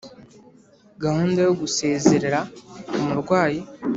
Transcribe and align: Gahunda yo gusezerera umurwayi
Gahunda 1.03 1.39
yo 1.47 1.53
gusezerera 1.59 2.39
umurwayi 2.97 3.61